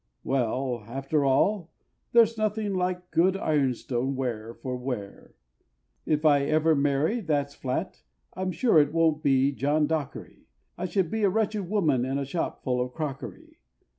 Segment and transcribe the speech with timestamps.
[0.23, 1.69] Well, after all,
[2.11, 5.35] there's nothing like good ironstone ware for wear.
[6.07, 8.01] If ever I marry, that's flat,
[8.33, 12.25] I'm sure it won't be John Dockery I should be a wretched woman in a
[12.25, 13.59] shop full of crockery.